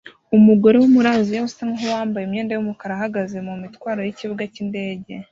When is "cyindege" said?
4.53-5.13